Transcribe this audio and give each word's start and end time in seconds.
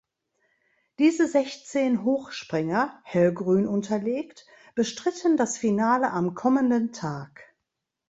Diese 0.97 1.27
sechzehn 1.27 2.03
Hochspringer 2.03 2.99
(hellgrün 3.03 3.67
unterlegt) 3.67 4.47
bestritten 4.73 5.37
das 5.37 5.59
Finale 5.59 6.09
am 6.09 6.33
kommenden 6.33 6.91
Tag. 6.91 7.53